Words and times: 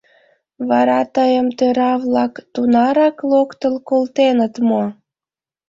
Вара 0.69 0.99
тыйым 1.15 1.47
тӧра-влак 1.57 2.33
тунарак 2.53 3.17
локтыл 3.31 3.75
колтеныт 3.89 4.53
мо?..» 4.69 4.83